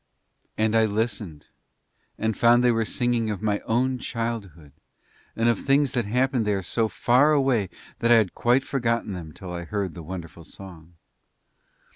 [0.57, 1.45] And I listened
[2.17, 4.71] and found they were singing of my own childhood
[5.35, 9.31] and of things that happened there so far away that I had quite forgotten them
[9.31, 10.95] till I heard the wonderful song.